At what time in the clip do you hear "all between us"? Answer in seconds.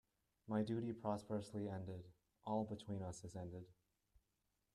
2.43-3.23